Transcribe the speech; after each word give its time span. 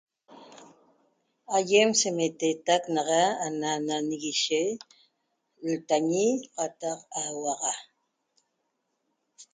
Aýem 1.57 1.89
semeteetac 1.99 2.83
naxa 2.93 3.23
ana 3.45 3.71
nanguishe 3.87 4.61
ltañi 5.71 6.25
qataq 6.55 6.99
auxa 7.23 7.73